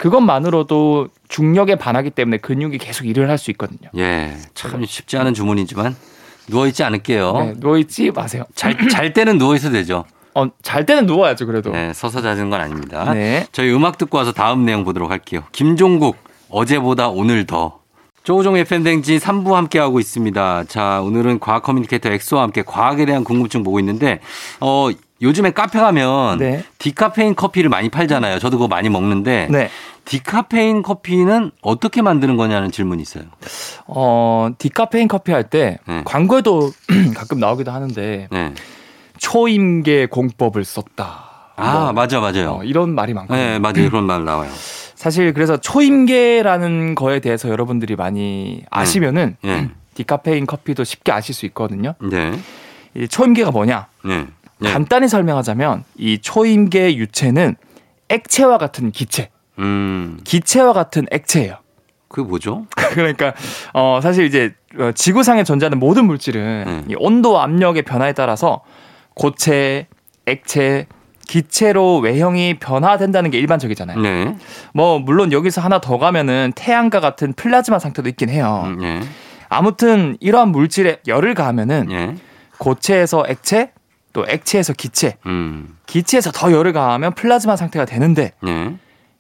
[6.49, 7.33] 누워있지 않을게요.
[7.33, 8.45] 네, 누워있지 마세요.
[8.55, 10.05] 잘, 잘 때는 누워있어도 되죠.
[10.35, 11.73] 어, 잘 때는 누워야죠, 그래도.
[11.73, 13.13] 네, 서서 자는 건 아닙니다.
[13.13, 13.47] 네.
[13.51, 15.43] 저희 음악 듣고 와서 다음 내용 보도록 할게요.
[15.51, 16.17] 김종국,
[16.49, 17.82] 어제보다 오늘 더.
[18.25, 20.65] 조우종의 FM대행진 3부 함께하고 있습니다.
[20.69, 24.21] 자, 오늘은 과학 커뮤니케이터 엑소와 함께 과학에 대한 궁금증 보고 있는데,
[24.61, 24.89] 어,
[25.21, 26.65] 요즘에 카페 가면 네.
[26.79, 28.39] 디카페인 커피를 많이 팔잖아요.
[28.39, 29.71] 저도 그거 많이 먹는데, 네.
[30.05, 33.25] 디카페인 커피는 어떻게 만드는 거냐는 질문이 있어요.
[33.87, 36.03] 어, 디카페인 커피 할때 네.
[36.05, 36.73] 광고에도
[37.15, 38.55] 가끔 나오기도 하는데 네.
[39.19, 41.53] 초임계 공법을 썼다.
[41.55, 42.59] 아, 뭐, 맞아, 맞아요.
[42.59, 43.41] 어, 이런 말이 많거든요.
[43.41, 43.91] 네, 맞아요.
[43.91, 44.51] 그런 말 나와요.
[45.03, 49.69] 사실 그래서 초임계라는 거에 대해서 여러분들이 많이 아시면은 예.
[49.95, 51.95] 디카페인 커피도 쉽게 아실 수 있거든요.
[52.01, 52.31] 네.
[52.95, 53.89] 이 초임계가 뭐냐?
[54.05, 54.29] 네.
[54.61, 54.73] 네.
[54.73, 57.57] 간단히 설명하자면 이 초임계 유체는
[58.11, 61.57] 액체와 같은 기체, 음, 기체와 같은 액체예요.
[62.07, 62.67] 그게 뭐죠?
[62.95, 63.35] 그러니까
[63.75, 66.85] 어 사실 이제 어, 지구상에 존재하는 모든 물질은 네.
[66.91, 68.63] 이 온도 압력의 변화에 따라서
[69.15, 69.89] 고체,
[70.27, 70.87] 액체,
[71.27, 74.01] 기체로 외형이 변화된다는 게 일반적이잖아요.
[74.01, 74.37] 네.
[74.75, 78.63] 뭐 물론 여기서 하나 더 가면은 태양과 같은 플라즈마 상태도 있긴 해요.
[78.67, 79.01] 음, 예.
[79.49, 82.15] 아무튼 이러한 물질에 열을 가하면은 예.
[82.59, 83.73] 고체에서 액체,
[84.13, 85.77] 또 액체에서 기체, 음.
[85.87, 88.75] 기체에서 더 열을 가하면 플라즈마 상태가 되는데 예.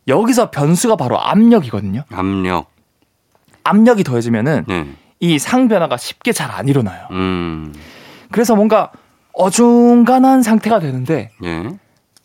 [0.08, 2.04] 여기서 변수가 바로 압력이거든요.
[2.12, 2.70] 압력.
[3.64, 4.86] 압력이 더해지면은 네.
[5.20, 7.06] 이 상변화가 쉽게 잘 안 일어나요.
[7.12, 7.72] 음.
[8.32, 8.90] 그래서 뭔가
[9.34, 11.62] 어중간한 상태가 되는데 예.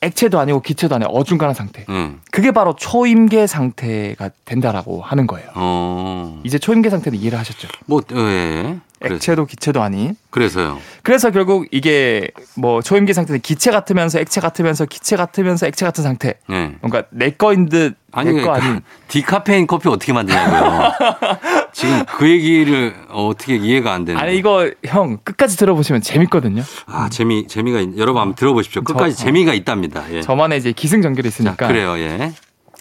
[0.07, 1.85] 액체도 아니고 기체도 아니고 어중간한 상태.
[1.89, 2.11] 예.
[2.31, 5.47] 그게 바로 초임계 상태가 된다라고 하는 거예요.
[5.55, 6.41] 어.
[6.43, 7.67] 이제 초임계 상태는 이해를 하셨죠?
[7.85, 8.77] 뭐 예.
[9.01, 10.15] 액체도 기체도 아닌.
[10.31, 10.79] 그래서요.
[11.03, 16.35] 그래서 결국 이게 뭐 초임계 상태는 기체 같으면서 액체 같으면서 기체 같으면서 액체 같은 상태.
[16.49, 16.71] 예.
[16.81, 18.81] 뭔가 내 거인 듯 아니 내거 그러니까 아닌.
[19.07, 20.91] 디카페인 커피 어떻게 만드냐고요.
[21.77, 24.19] 지금 그 얘기를 어떻게 이해가 안 되는.
[24.19, 26.63] 아니 이거 형 끝까지 들어보시면 재밌거든요.
[26.87, 28.81] 아, 재미 재미가 있- 여러분 한번 들어보십시오.
[28.83, 29.15] 저- 끝까지 어.
[29.15, 30.03] 재미가 있답니다.
[30.11, 30.21] 예.
[30.21, 31.99] 저만의 이제 기승전결이 자, 있으니까 그래요.
[31.99, 32.33] 예.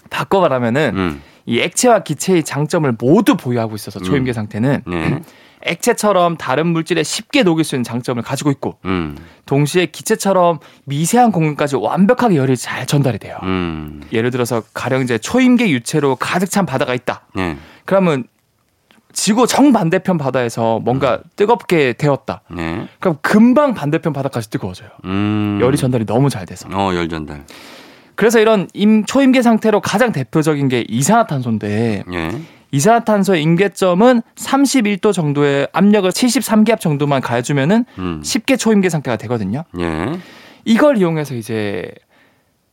[0.09, 1.21] 바꿔 말하면은 음.
[1.45, 4.33] 이 액체와 기체의 장점을 모두 보유하고 있어서 초임계 음.
[4.33, 5.19] 상태는 네.
[5.61, 9.15] 액체처럼 다른 물질에 쉽게 녹일 수 있는 장점을 가지고 있고 음.
[9.45, 13.37] 동시에 기체처럼 미세한 공간까지 완벽하게 열이 잘 전달이 돼요.
[13.43, 14.01] 음.
[14.11, 17.27] 예를 들어서 가령 이제 초임계 유체로 가득 찬 바다가 있다.
[17.35, 17.57] 네.
[17.85, 18.23] 그러면
[19.17, 22.43] 지구 정반대편 바다에서 뭔가 뜨겁게 데웠다.
[22.51, 22.87] 네.
[22.99, 24.89] 그럼 금방 반대편 바다까지 뜨거워져요.
[25.05, 25.57] 음.
[25.59, 26.69] 열이 전달이 너무 잘 돼서.
[26.71, 27.43] 어, 열 전달.
[28.13, 32.29] 그래서 이런 임 초임계 상태로 가장 대표적인 게 이산화탄소인데 예.
[32.71, 38.21] 이산화탄소의 임계점은 31도 정도의 압력을 73기압 정도만 가해주면은 음.
[38.23, 39.63] 쉽게 초임계 상태가 되거든요.
[39.79, 40.11] 예.
[40.63, 41.91] 이걸 이용해서 이제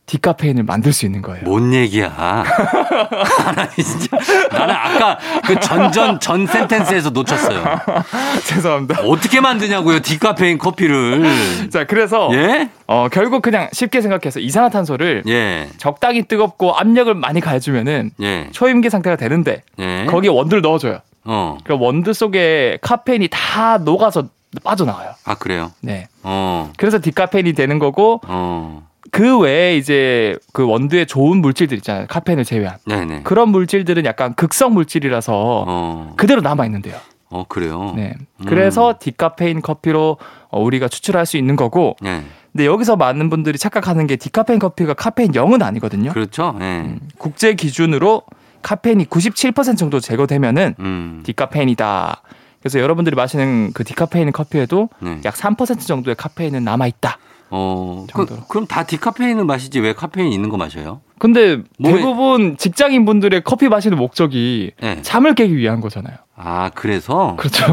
[0.05, 1.43] 디카페인을 만들 수 있는 거예요.
[1.45, 2.13] 뭔 얘기야.
[2.17, 4.17] 아니, 진짜.
[4.51, 7.63] 나는 아까 그 전전, 전 센텐스에서 놓쳤어요.
[8.45, 9.01] 죄송합니다.
[9.01, 11.69] 어떻게 만드냐고요, 디카페인 커피를.
[11.71, 12.69] 자, 그래서 예?
[12.85, 15.69] 어, 결국 그냥 쉽게 생각해서 이산화탄소를 예.
[15.77, 18.49] 적당히 뜨겁고 압력을 많이 가해주면은 예.
[18.51, 20.05] 초임계 상태가 되는데 예.
[20.07, 20.99] 거기에 원두를 넣어줘요.
[21.23, 21.57] 어.
[21.63, 24.27] 그럼 원두 속에 카페인이 다 녹아서
[24.63, 25.15] 빠져나와요.
[25.25, 25.71] 아, 그래요?
[25.81, 26.07] 네.
[26.23, 26.71] 어.
[26.77, 28.87] 그래서 디카페인이 되는 거고 어.
[29.11, 32.05] 그 외에 이제 그 원두에 좋은 물질들 있잖아요.
[32.07, 32.77] 카페인을 제외한.
[32.85, 33.21] 네네.
[33.23, 36.13] 그런 물질들은 약간 극성 물질이라서 어.
[36.17, 36.95] 그대로 남아 있는데요.
[37.29, 37.93] 어, 그래요?
[37.95, 38.13] 네.
[38.37, 38.45] 음.
[38.45, 40.17] 그래서 디카페인 커피로
[40.49, 41.95] 어, 우리가 추출할 수 있는 거고.
[42.01, 42.23] 네.
[42.51, 46.11] 근데 여기서 많은 분들이 착각하는 게 디카페인 커피가 카페인 0은 아니거든요.
[46.13, 46.55] 그렇죠?
[46.61, 46.95] 예.
[47.17, 48.23] 국제 기준으로
[48.61, 51.21] 카페인이 97% 정도 제거되면은 음.
[51.25, 52.21] 디카페인이다.
[52.61, 55.19] 그래서 여러분들이 마시는 그 디카페인 커피에도 네.
[55.21, 57.19] 약3% 정도의 카페인은 남아 있다.
[57.49, 58.05] 어.
[58.13, 58.41] 그, 정도로.
[58.47, 61.01] 그럼 다 디카페인을 마시지 왜 카페인 있는 거 마셔요?
[61.19, 65.01] 근데 몸에- 대부분 직장인 분들의 커피 마시는 목적이 네.
[65.01, 66.17] 잠을 깨기 위한 거잖아요.
[66.35, 67.35] 아, 그래서?
[67.37, 67.63] 그렇죠.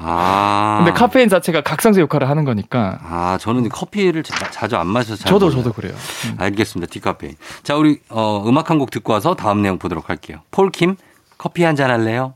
[0.00, 0.76] 아.
[0.84, 3.00] 근데 카페인 자체가 각성제 역할을 하는 거니까.
[3.02, 5.62] 아, 저는 커피를 자, 자주 안 마셔서 잘 저도 몰라요.
[5.64, 5.94] 저도 그래요.
[6.26, 6.36] 음.
[6.38, 6.90] 알겠습니다.
[6.92, 7.34] 디카페인.
[7.64, 10.38] 자, 우리 어, 음악 한 곡 듣고 와서 다음 내용 보도록 할게요.
[10.52, 10.96] 폴킴
[11.38, 12.34] 커피 한 잔 할래요?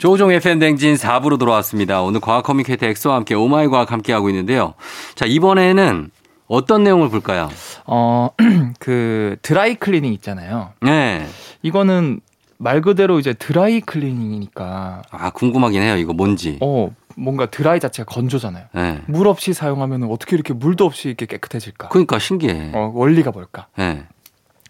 [0.00, 2.00] 조우종의 FM대행진 4부로 돌아왔습니다.
[2.00, 4.72] 오늘 과학 커뮤니케이터 엑소와 함께 오마이 과학 함께 하고 있는데요.
[5.14, 6.10] 자, 이번에는
[6.48, 7.50] 어떤 내용을 볼까요?
[7.84, 8.30] 어,
[8.80, 10.70] 그 드라이 클리닝 있잖아요.
[10.80, 11.26] 네.
[11.62, 12.20] 이거는
[12.56, 15.98] 말 그대로 이제 드라이 클리닝이니까 아, 궁금하긴 해요.
[15.98, 16.56] 이거 뭔지.
[16.62, 18.64] 어, 뭔가 드라이 자체가 건조잖아요.
[18.72, 19.02] 네.
[19.06, 21.88] 물 없이 사용하면 어떻게 이렇게 물도 없이 이렇게 깨끗해질까?
[21.88, 22.72] 그러니까 신기해.
[22.74, 23.66] 어, 원리가 뭘까?
[23.76, 24.06] 네.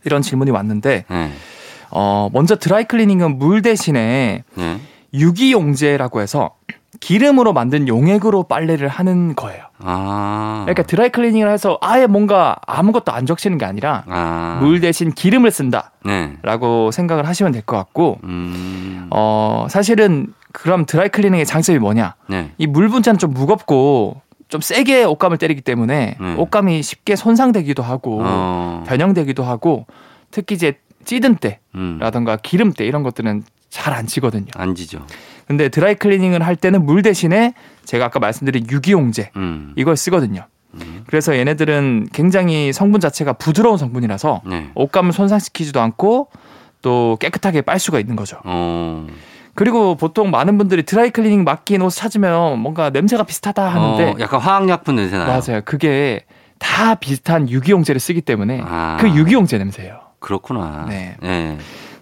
[0.05, 1.33] 이런 질문이 왔는데 네.
[1.93, 4.81] 어, 먼저 드라이 클리닝은 물 대신에 네.
[5.15, 6.57] 유기용제라고 해서
[6.99, 9.65] 기름으로 만든 용액으로 빨래를 하는 거예요.
[9.79, 10.63] 아.
[10.65, 14.59] 그러니까 드라이 클리닝을 해서 아예 뭔가 아무것도 안 적시는 게 아니라 아.
[14.61, 16.91] 물 대신 기름을 쓴다라고 네.
[16.93, 19.07] 생각을 하시면 될 것 같고 음.
[19.11, 22.17] 어 사실은 그럼 드라이 클리닝의 장점이 뭐냐?
[22.29, 22.53] 네.
[22.59, 26.35] 이 물 분자는 좀 무겁고 좀 세게 옷감을 때리기 때문에 네.
[26.37, 28.85] 옷감이 쉽게 손상되기도 하고 어.
[28.87, 29.87] 변형되기도 하고
[30.33, 31.37] 특히 이제 찌든
[31.77, 31.99] 음.
[31.99, 34.49] 때라던가 기름 때 이런 것들은 잘안 지거든요.
[34.55, 35.07] 안 지죠.
[35.47, 37.55] 근데 드라이 클리닝을 할 때는 물 대신에
[37.85, 39.73] 제가 아까 말씀드린 유기용제 음.
[39.77, 40.47] 이걸 쓰거든요.
[40.75, 41.05] 음.
[41.07, 44.71] 그래서 얘네들은 굉장히 성분 자체가 부드러운 성분이라서 네.
[44.75, 46.29] 옷감을 손상시키지도 않고
[46.83, 48.39] 또 깨끗하게 빨 수가 있는 거죠.
[48.45, 49.07] 어.
[49.55, 54.41] 그리고 보통 많은 분들이 드라이 클리닝 맡긴 옷 찾으면 뭔가 냄새가 비슷하다 하는데 어, 약간
[54.41, 55.27] 화학약품 냄새 나요.
[55.27, 55.61] 맞아요.
[55.65, 56.25] 그게
[56.59, 58.99] 다 비슷한 유기용제를 쓰기 때문에 아.
[59.01, 60.01] 그 유기용제 냄새예요.
[60.21, 60.87] 그렇구나.
[60.89, 61.17] 네.
[61.21, 61.59] 네.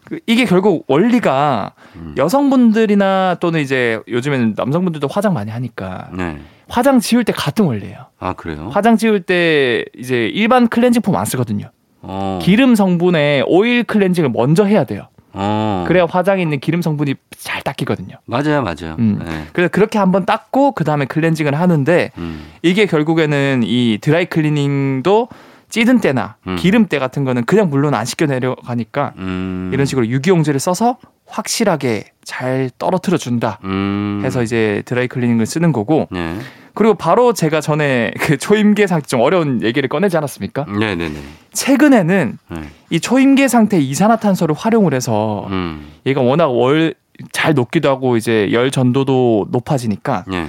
[0.09, 2.15] 그 이게 결국 원리가 음.
[2.17, 6.39] 여성분들이나 또는 이제 요즘에는 남성분들도 화장 많이 하니까 네.
[6.67, 8.07] 화장 지울 때 같은 원리예요.
[8.19, 8.71] 아, 그래요?
[8.73, 11.71] 화장 지울 때 이제 일반 클렌징 폼 안 쓰거든요.
[12.01, 12.39] 어.
[12.41, 15.09] 기름 성분의 오일 클렌징을 먼저 해야 돼요.
[15.35, 15.85] 어.
[15.87, 18.17] 그래야 화장에 있는 기름 성분이 잘 닦이거든요.
[18.25, 18.97] 맞아요, 맞아요.
[18.99, 19.21] 음.
[19.23, 19.45] 네.
[19.53, 22.47] 그래서 그렇게 한번 닦고 그 다음에 클렌징을 하는데 음.
[22.63, 25.29] 이게 결국에는 이 드라이 클리닝도
[25.69, 26.57] 찌든 때나 음.
[26.57, 29.71] 기름 때 같은 거는 그냥 물론 안 씻겨 내려가니까 음.
[29.73, 34.23] 이런 식으로 유기용제를 써서 확실하게 잘 떨어뜨려 준다 음.
[34.25, 36.39] 해서 이제 드라이 클리닝을 쓰는 거고 네.
[36.75, 40.67] 그리고 바로 제가 전에 그 초임계 상태 좀 어려운 얘기를 꺼내지 않았습니까?
[40.79, 41.21] 네, 네, 네.
[41.53, 42.63] 최근에는 네.
[42.91, 45.91] 이 초임계 상태 이산화탄소를 활용을 해서 음.
[46.07, 50.47] 얘가 워낙 월잘 녹기도 하고 이제 열 전도도 높아지니까 네.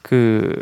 [0.00, 0.58] 그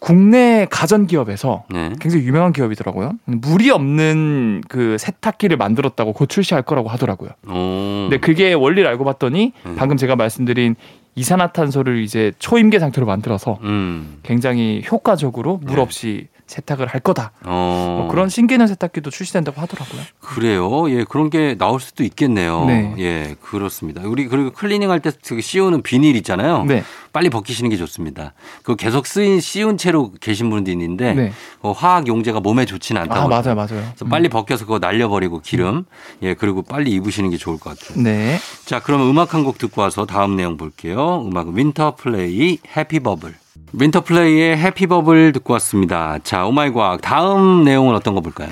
[0.00, 1.92] 국내 가전 기업에서 네.
[2.00, 3.12] 굉장히 유명한 기업이더라고요.
[3.26, 7.30] 물이 없는 그 세탁기를 만들었다고 곧 출시할 거라고 하더라고요.
[7.46, 8.08] 오.
[8.08, 9.74] 근데 그게 원리를 알고 봤더니 음.
[9.76, 10.74] 방금 제가 말씀드린
[11.16, 14.18] 이산화탄소를 이제 초임계 상태로 만들어서 음.
[14.22, 15.82] 굉장히 효과적으로 물 네.
[15.82, 17.32] 없이 세탁을 할 거다.
[17.44, 17.96] 어.
[18.00, 20.00] 뭐 그런 신기능 세탁기도 출시된다고 하더라고요.
[20.20, 20.90] 그래요.
[20.90, 22.64] 예, 그런 게 나올 수도 있겠네요.
[22.66, 22.94] 네.
[22.98, 24.02] 예, 그렇습니다.
[24.04, 25.10] 우리 그리고 클리닝 할때
[25.40, 26.64] 씌우는 비닐 있잖아요.
[26.64, 26.82] 네.
[27.12, 28.34] 빨리 벗기시는 게 좋습니다.
[28.62, 31.32] 그 계속 쓰인 씌운 채로 계신 분도 있는데 네.
[31.62, 33.20] 그 화학 용제가 몸에 좋지는 않다고.
[33.22, 33.68] 아, 맞아요, 맞아요.
[33.68, 35.84] 그래서 빨리 벗겨서 그거 날려버리고 기름.
[36.22, 38.00] 예, 그리고 빨리 입으시는 게 좋을 것 같아요.
[38.02, 38.38] 네.
[38.64, 41.24] 자, 그러면 음악 한 곡 듣고 와서 다음 내용 볼게요.
[41.26, 43.34] 음악은 윈터 플레이 해피 버블.
[43.72, 46.18] 윈터 플레이의 해피 버블 듣고 왔습니다.
[46.24, 48.48] 자, 오마이 과학 다음 내용은 어떤 거 볼까요?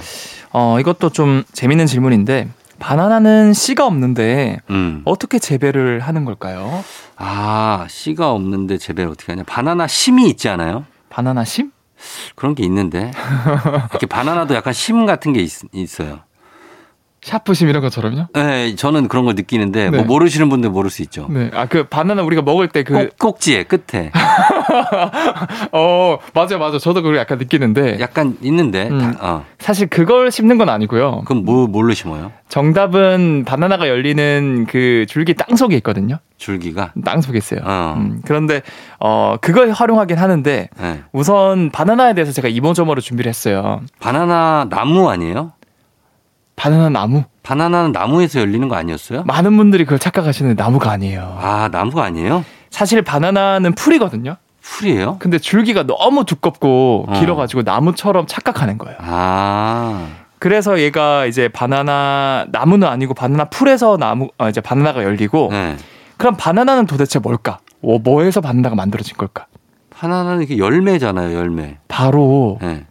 [0.53, 5.03] 어, 이것도 좀 재밌는 질문인데 바나나는 씨가 없는데 음.
[5.05, 6.85] 어떻게 재배를 하는 걸까요?
[7.17, 9.43] 아, 씨가 없는데 재배를 어떻게 하냐.
[9.47, 10.85] 바나나 심이 있지 않아요?
[11.11, 11.73] 바나나 심?
[12.37, 13.11] 그런 게 있는데.
[13.91, 16.21] 이렇게 바나나도 약간 심 같은 게 있, 있어요.
[17.21, 18.29] 샤프심 이런 것처럼요?
[18.33, 20.05] 네, 저는 그런 걸 느끼는데 뭐 네.
[20.05, 21.27] 모르시는 분들 모를 수 있죠.
[21.29, 21.51] 네.
[21.53, 24.13] 아, 그 바나나 우리가 먹을 때 그, 꼭, 꼭지에 끝에
[25.73, 26.79] 어, 맞아요, 맞아요.
[26.79, 27.99] 저도 그걸 약간 느끼는데.
[28.01, 28.99] 약간 있는데 음.
[28.99, 29.45] 다- 어.
[29.59, 31.23] 사실 그걸 심는 건 아니고요.
[31.25, 32.33] 그럼 뭐 뭘로 심어요?
[32.49, 36.19] 정답은 바나나가 열리는 그 줄기 땅 속에 있거든요.
[36.37, 36.93] 줄기가.
[37.05, 37.61] 땅 속에 있어요.
[37.65, 37.95] 어.
[37.97, 38.63] 음, 그런데,
[39.01, 41.01] 어, 그걸 활용하긴 하는데, 네.
[41.13, 43.81] 우선 바나나에 대해서 제가 이모저모로 준비를 했어요.
[44.01, 45.53] 바나나 나무 아니에요?
[46.57, 47.25] 바나나 나무.
[47.43, 49.23] 바나나는 나무에서 열리는 거 아니었어요?
[49.25, 51.39] 많은 분들이 그걸 착각하시는데 나무가 아니에요.
[51.41, 52.45] 아, 나무가 아니에요?
[52.71, 54.37] 사실 바나나는 풀이거든요.
[54.69, 55.17] 풀이에요?
[55.19, 57.13] 근데 줄기가 너무 두껍고 어.
[57.19, 58.97] 길어가지고 나무처럼 착각하는 거예요.
[59.01, 60.09] 아.
[60.39, 65.77] 그래서 얘가 이제 바나나 나무는 아니고 바나나 풀에서 나무 어, 이제 바나나가 열리고 네.
[66.17, 67.59] 그럼 바나나는 도대체 뭘까?
[67.81, 69.47] 뭐 뭐에서 바나나가 만들어진 걸까?
[69.91, 71.79] 바나나는 이게 열매잖아요, 열매.
[71.89, 72.87] 바로 네.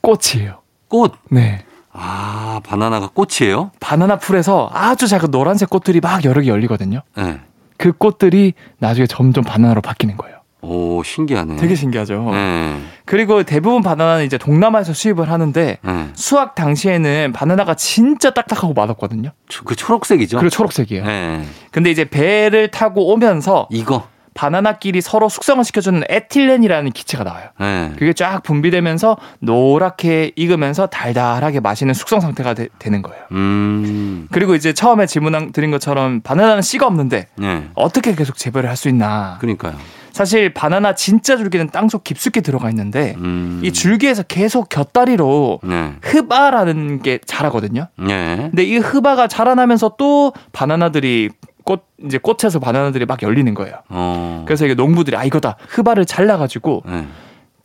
[0.00, 0.60] 꽃이에요.
[0.88, 1.12] 꽃.
[1.30, 1.64] 네.
[1.92, 3.72] 아, 바나나가 꽃이에요?
[3.80, 7.02] 바나나 풀에서 아주 작은 노란색 꽃들이 막 여러 개 열리거든요.
[7.16, 7.40] 네.
[7.76, 10.35] 그 꽃들이 나중에 점점 바나나로 바뀌는 거예요.
[10.62, 11.56] 오, 신기하네.
[11.56, 12.30] 되게 신기하죠.
[12.32, 12.80] 네.
[13.04, 16.08] 그리고 대부분 바나나는 이제 동남아에서 수입을 하는데 네.
[16.14, 19.30] 수확 당시에는 바나나가 진짜 딱딱하고 맛없거든요.
[19.48, 20.38] 초- 그 초록색이죠?
[20.38, 21.04] 그리고 초록색이에요.
[21.04, 21.44] 네.
[21.70, 24.08] 근데 이제 배를 타고 오면서 이거.
[24.34, 27.48] 바나나끼리 서로 숙성을 시켜주는 에틸렌이라는 기체가 나와요.
[27.58, 27.92] 네.
[27.98, 33.22] 그게 쫙 분비되면서 노랗게 익으면서 달달하게 마시는 숙성 상태가 되, 는 거예요.
[33.32, 34.28] 음.
[34.30, 37.68] 그리고 이제 처음에 질문 드린 것처럼 바나나는 씨가 없는데 네.
[37.74, 39.38] 어떻게 계속 재배를 할 수 있나?
[39.40, 39.74] 그러니까요.
[40.16, 43.60] 사실 바나나 진짜 줄기는 땅속 깊숙이 들어가 있는데 음.
[43.62, 45.92] 이 줄기에서 계속 곁다리로 네.
[46.00, 47.88] 흡아라는 게 자라거든요.
[47.98, 48.48] 네.
[48.48, 51.28] 근데 이 흡아가 자라나면서 또 바나나들이
[51.64, 53.74] 꽃 이제 꽃에서 바나나들이 막 열리는 거예요.
[53.90, 54.44] 어.
[54.46, 57.06] 그래서 이게 농부들이 아 이거다 흡아를 잘라가지고 네.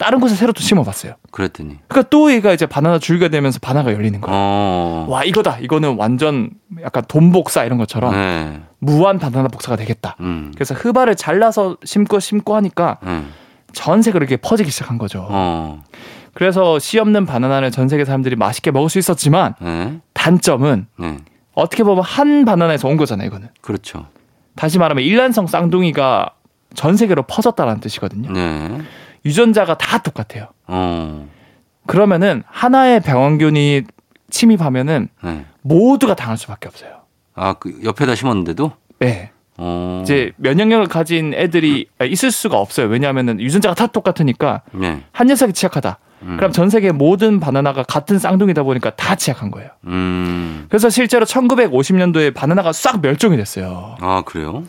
[0.02, 1.14] 다른 곳에 새로 또 심어봤어요.
[1.30, 1.78] 그랬더니.
[1.88, 4.36] 그러니까 또 얘가 이제 바나나 줄기가 되면서 바나가 열리는 거예요.
[4.36, 5.06] 어.
[5.08, 6.50] 와 이거다 이거는 완전
[6.82, 8.62] 약간 돈 복사 이런 것처럼 네.
[8.80, 10.16] 무한 바나나 복사가 되겠다.
[10.22, 10.52] 음.
[10.56, 13.22] 그래서 흡아를 잘라서 심고 심고 하니까 네.
[13.74, 15.28] 전 세계로 이렇게 퍼지기 시작한 거죠.
[15.30, 15.84] 어.
[16.34, 20.00] 그래서 씨 없는 바나나를 전 세계 사람들이 맛있게 먹을 수 있었지만 네.
[20.14, 21.18] 단점은 네.
[21.54, 23.28] 어떻게 보면 한 바나나에서 온 거잖아요.
[23.28, 24.08] 이거는 그렇죠.
[24.56, 26.32] 다시 말하면 일란성 쌍둥이가
[26.74, 28.32] 전 세계로 퍼졌다라는 뜻이거든요.
[29.24, 29.30] 네.
[29.30, 30.48] 유전자가 다 똑같아요.
[30.68, 31.28] 어.
[31.88, 33.84] 그러면은 하나의 병원균이
[34.30, 35.46] 침입하면은 네.
[35.62, 37.02] 모두가 당할 수밖에 없어요.
[37.36, 38.72] 아, 그 옆에다 심었는데도?
[39.00, 39.32] 네.
[39.58, 40.02] 어.
[40.04, 42.88] 이제 면역력을 가진 애들이 있을 수가 없어요.
[42.88, 45.04] 왜냐하면 유전자가 다 똑같으니까 네.
[45.12, 46.00] 한 녀석이 취약하다.
[46.24, 46.38] 음.
[46.38, 49.70] 그럼 전 세계 모든 바나나가 같은 쌍둥이다 보니까 다 취약한 거예요.
[49.88, 50.66] 음.
[50.70, 53.96] 그래서 실제로 1950년도에 바나나가 싹 멸종이 됐어요.
[54.00, 54.64] 아, 그래요?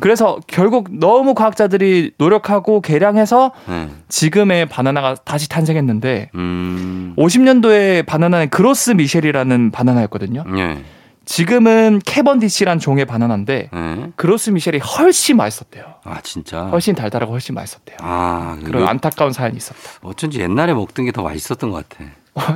[0.00, 3.88] 그래서 결국 너무 과학자들이 노력하고 개량해서 네.
[4.08, 7.14] 지금의 바나나가 다시 탄생했는데 음.
[7.18, 10.44] 50년도에 바나나는 그로스 미셸이라는 바나나였거든요.
[10.54, 10.82] 네.
[11.24, 14.10] 지금은 캐번디시란 종의 바나나인데 네.
[14.16, 15.84] 그로스 미셸이 훨씬 맛있었대요.
[16.04, 16.62] 아, 진짜?
[16.66, 17.98] 훨씬 달달하고 훨씬 맛있었대요.
[18.00, 19.78] 아, 그런 요- 안타까운 사연이 있었다.
[20.02, 22.04] 어쩐지 옛날에 먹던 게 더 맛있었던 것 같아.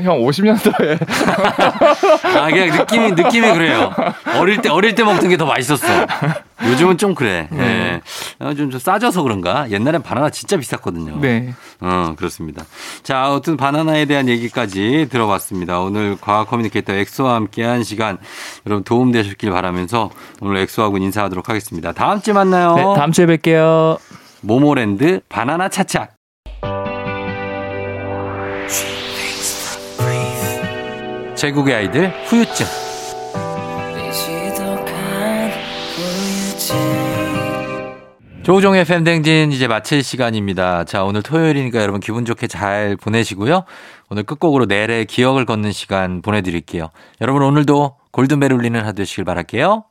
[0.02, 0.98] 형 50년도에
[2.36, 3.92] 아, 그냥 느낌이, 느낌이 그래요.
[4.38, 5.86] 어릴 때, 어릴 때 먹던 게 더 맛있었어.
[6.64, 7.48] 요즘은 좀 그래.
[7.54, 8.00] 예.
[8.38, 9.68] 어, 좀, 좀 싸져서 그런가?
[9.70, 11.18] 옛날엔 바나나 진짜 비쌌거든요.
[11.20, 11.52] 네.
[11.80, 12.64] 어, 그렇습니다.
[13.02, 15.80] 자, 어떤 바나나에 대한 얘기까지 들어봤습니다.
[15.80, 18.18] 오늘 과학 커뮤니케이터 엑소와 함께한 시간
[18.66, 21.92] 여러분 도움 되셨길 바라면서 오늘 엑소하고 인사하도록 하겠습니다.
[21.92, 22.74] 다음 주에 만나요.
[22.76, 23.98] 네, 다음 주에 뵐게요.
[24.42, 26.12] 모모랜드 바나나 차착.
[31.42, 32.64] 제국의 아이들 후유증.
[38.44, 40.84] 조종의 팬댕진 이제 마칠 시간입니다.
[40.84, 43.64] 자, 오늘 토요일이니까 여러분 기분 좋게 잘 보내시고요.
[44.08, 46.90] 오늘 끝곡으로 내래 기억을 걷는 시간 보내드릴게요.
[47.20, 49.82] 여러분 오늘도 골든벨 울리는 하루 되시길 바랄게요.